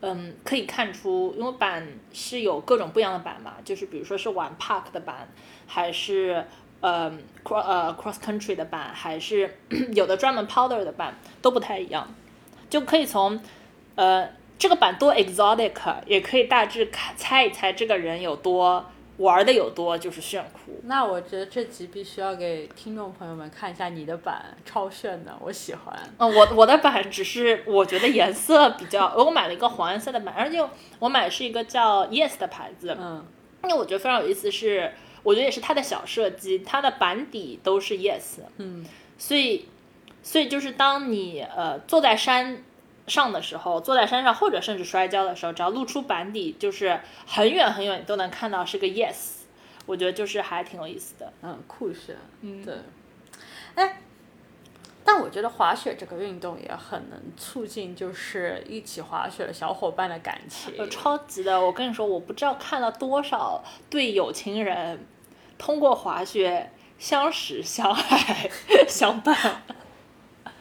[0.00, 5.28] 嗯，可以看出，因为板是有各种不一样的板嘛，就是比如说是玩 park 的板，
[5.66, 6.44] 还是
[6.80, 7.10] 呃
[7.44, 9.58] cross 呃 cross country 的板，还是
[9.94, 12.12] 有的专门 powder 的板，都不太一样。
[12.68, 13.40] 就可以从
[13.94, 14.28] 呃
[14.58, 15.72] 这个板多 exotic，
[16.06, 18.84] 也可以大致看猜一猜这个人有多。
[19.18, 25.94] 玩的有多就是炫酷，那我觉得这集必须要给听众朋友们看一下你的版，超炫的，我喜欢。
[26.18, 30.64] 嗯，我我的版只是我觉得颜色比较，我买了一个黄颜色的版，而且
[31.00, 33.24] 我买的是一个叫 Yes 的牌子，嗯，
[33.64, 38.86] 因为我觉得非常有意思，是我觉得也是它的小设计，它的板底都是 Yes，嗯，
[39.18, 39.68] 所以
[40.22, 42.62] 所以就是当你呃坐在山。
[43.08, 49.36] 上的时候，坐在山上或者甚至摔跤的时候，只要露出板底，就是很远很远都能看到是个 yes。
[49.86, 52.74] 我觉得就是还挺有意思的，嗯，酷炫，嗯，对。
[53.74, 54.00] 哎，
[55.02, 60.90] 但我觉得滑雪这个运动也很能促进，就是一起滑雪的小伙伴的感情。
[60.90, 65.06] 超级的，我跟你说，我不知道看了多少对有情人
[65.56, 68.50] 通过滑雪相识、相爱、
[68.86, 69.62] 相伴。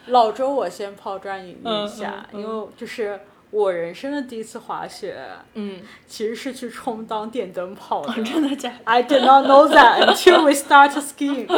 [0.08, 3.20] 老周，我先抛砖引玉一下，因为就是
[3.52, 5.18] 我人生的第一次滑雪，
[5.54, 8.24] 嗯，其实是去充当电灯泡的。
[8.24, 11.48] 真的假？I did not know that until we started skiing。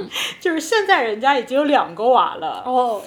[0.40, 3.02] 就是现在人家已经有两个娃了，哦，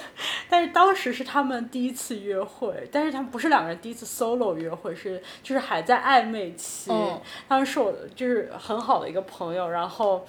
[0.47, 6.91] 但是当时是他们第一次约会，但是他们不是两个人第一次 solo 约会，是就是还在暧昧期。
[6.91, 7.19] 嗯
[7.49, 10.23] 他们是我就是很好的一个朋友，然后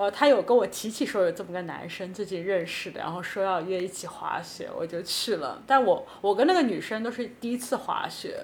[0.00, 5.60] 呃，他有跟我提起说有这么个男生最近认识的，然后说要约一起滑雪，我就去了。
[5.66, 8.40] 但我我跟那个女生都是第一次滑雪，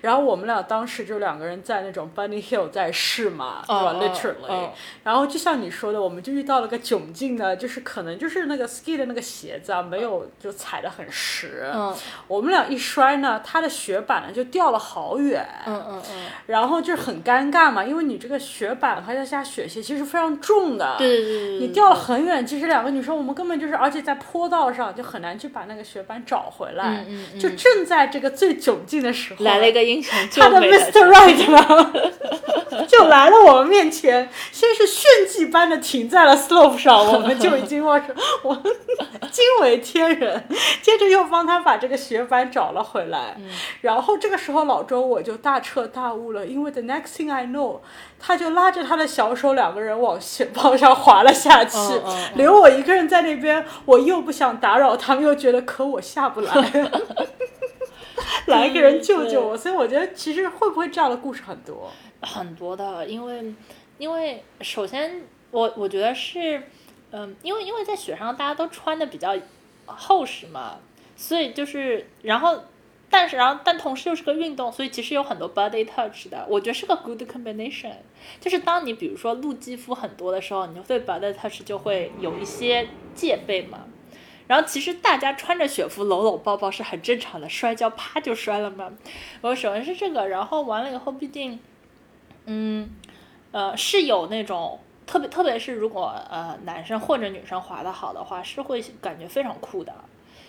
[0.00, 4.72] 然后我们俩当时就两个人在那种 Bunny Hill 在试嘛，对吧、哦 l i t e r a l l y 哦。
[5.04, 11.70] 然后就像你说的，我们就遇到了个窘境呢，就是可能就是那个 ski 的那个鞋子啊，没有就踩得很实。
[11.74, 11.94] 嗯。
[12.26, 15.46] 我们俩一摔呢，他的雪板呢就掉了好远。
[15.66, 27.40] 嗯嗯嗯，然后就是很尴尬嘛，因为你这个雪板和再加雪鞋其实非常重的，对对对对，你掉了很远，其实两个女生我们根本就是，而且在坡道上就很难去把那个雪板找回来，嗯嗯嗯。
[27.40, 31.08] 就正在这个最窘境的时候，来了一个英雄救他的美 Mr.
[31.08, 38.54] Right 呢， 就来了我们面前，先是炫技般的停在了 slope 上，我们就已经我说我
[39.30, 40.44] 惊为天人，
[40.82, 43.36] 接着又帮他把这个雪板找了回来，
[43.80, 47.80] 然后这个时候老周我就大彻大悟了，因为 the next thing I know，
[48.18, 56.52] 他就拉着他的小手，两个人往雪道上滑了下去，嗯嗯嗯留我一个人在那边，我又不想打扰他们，又觉得可我下不来。
[58.46, 61.90] 来个人救救我，所以我觉得其实会不会这样的故事很多？
[62.22, 63.54] 很多的，因为
[63.98, 66.62] 因为首先我我觉得是，
[67.10, 69.36] 嗯，因为因为在雪上大家都穿的比较
[69.86, 70.76] 厚实嘛，
[71.16, 72.62] 所以就是然后。
[73.08, 77.92] 但是，然后，但同时又是个运动，所以其实有很多 body touch 的，我觉得是个 good combination。
[78.40, 83.84] 就是当你比如说露肌肤很多的时候，你对 body touch 就会有一些戒备嘛。
[84.48, 88.92] 然后其实大家穿着雪服搂搂抱抱是很正常的，摔跤啪就摔了嘛。
[89.40, 91.58] 我首先是这个，然后完了以后，毕竟，
[92.44, 92.90] 嗯，
[93.52, 99.92] 呃，是有那种特别，特别是如果呃男生或者女生滑得好的话，是会感觉非常酷的。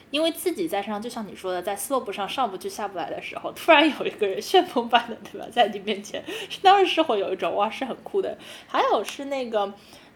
[0.09, 8.37] 因为自己在上，就像你说的，在 slope 上上不去下不来的时候，突然有一个人旋风般的，对吧，在你面前，是当时是会有一种哇，是很酷的。
[8.67, 9.73] 还有是那个，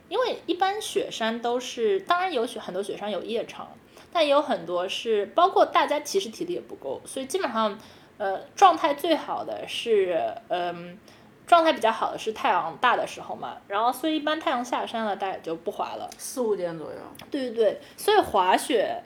[0.08, 3.70] 因为一般雪山都是，当然有雪很多雪山有夜场，
[4.14, 7.78] 但也有很多是，包括大家其实体力也不够，所以基本上，
[8.18, 10.98] 呃，状态最好的是，嗯、
[11.46, 16.10] 状态比较好的是太阳大的时候嘛，然后所以一般太阳下山了，大家也就不滑了。
[16.18, 16.98] 四五点左右，
[17.30, 19.04] 对对对，所以滑雪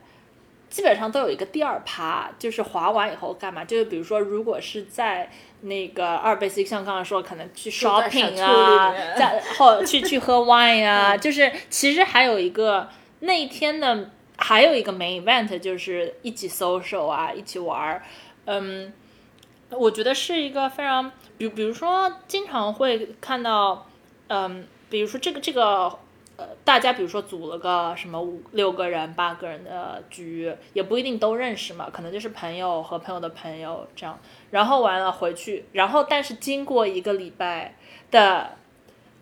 [0.76, 3.64] 基本上都有一个第二趴，就是滑完以后干嘛？
[3.64, 12.90] 就是比如说，如果是在那个二 basic，像刚刚说，可能去 shopping 啊在 或去去喝 wine 啊， 就是其实还有一个
[13.22, 18.04] 那一天的还有一个 main event，就是一起 social 啊，一起玩儿，
[18.44, 18.92] 嗯。
[19.72, 23.88] 我觉得是一个非常，比比如说，经常会看到，
[24.28, 25.98] 嗯，比如说这个这个，
[26.38, 34.20] 呃，大家比如说组了个什么五六个人、八个人的局，也不一定都认识嘛，可能就是朋友和朋友的朋友这样，
[34.52, 37.76] 然后完了回去，然后但是经过一个礼拜
[38.12, 38.58] 的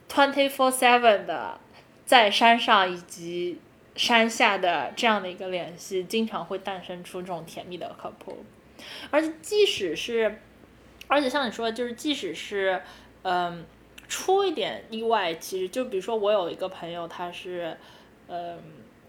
[0.09, 1.59] twenty four seven 的
[2.05, 3.59] 在山上以及
[3.95, 8.37] 山下的这样的一个联系，经常会诞生出这种甜蜜的 couple。
[9.11, 10.39] 而且即使是，
[11.07, 12.81] 而且像你说的，就是即使是，
[13.21, 13.63] 嗯，
[14.07, 17.77] 出一点意外，其实就比如说我有一个朋友，他是，
[18.27, 18.59] 嗯，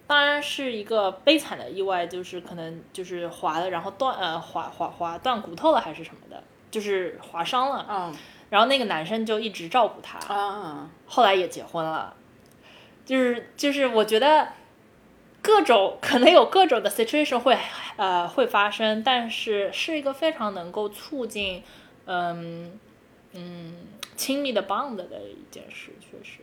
[0.07, 8.15] 当然是一个悲惨的意外，就是可能就是滑了，然后断呃滑滑滑断骨头了还是什么的，就是划伤了，嗯。
[8.51, 12.15] 然后那个男生就一直照顾他，啊，后来也结婚了，
[13.05, 14.49] 就是就是我觉得
[15.43, 17.59] 各种可能有各种的 situation 会
[17.97, 21.65] 呃会发生，但是是一个非常能够促进
[22.05, 22.79] 嗯
[23.35, 23.75] 嗯
[24.17, 26.41] 亲密的 bond 的一件事，确实。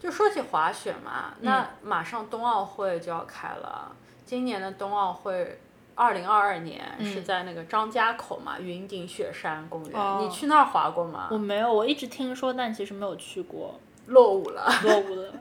[0.00, 3.94] 就说起滑雪嘛，那马上冬奥会就要开了，
[4.24, 5.60] 今年的冬奥会。
[5.98, 11.28] 二零二二年是在那个张家口嘛，云顶雪山公园，哦你去那儿滑过吗？
[11.30, 13.80] 我没有，我一直听说，但其实没有去过。
[14.06, 14.68] 落伍了。
[14.82, 15.32] 落伍了，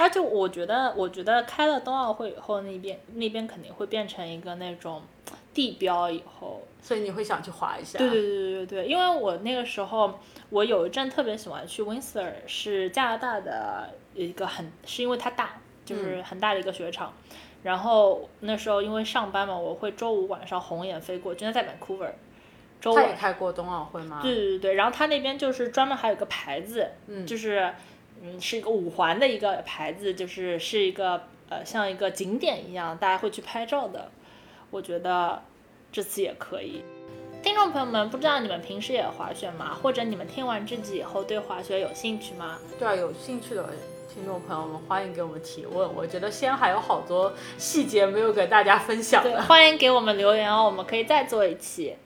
[0.00, 5.02] 而且我觉得，我觉得开了冬奥会以后，那边那边肯定会变成一个那种
[5.52, 7.98] 地标以后，所以你会想去滑一下。
[7.98, 10.18] 对对对对对对，因为我那个时候，
[10.50, 17.12] 我有一阵特别喜欢去 Windsor，是加拿大的一个很，是因为它大，就是很大的一个雪场。
[17.62, 22.10] 然后那时候因为上班嘛，我会周五晚上红眼飞过，真的在 Vancouver，
[22.80, 23.14] 周他也。
[23.14, 24.18] 开过冬奥会吗？
[24.20, 27.72] 对对对对，然后他那边就是专门还有个牌子，嗯就是
[28.22, 34.10] 嗯是一个五环的一个牌子，就是是一个呃像一个景点一样，大家会去拍照的。
[34.70, 35.42] 我觉得
[35.90, 36.82] 这次也可以。
[37.42, 39.74] 听众朋友们，不知道你们平时也滑雪吗？
[39.74, 42.56] 或者你们听完这集以后对滑雪有兴趣吗？
[42.78, 43.68] 对啊，有兴趣的
[44.08, 45.94] 听众朋友们，欢迎给我们提问。
[45.94, 51.96] 我觉得先还有好多细节没有给大家分享对，欢迎给我们留言哦，我们可以再做一期。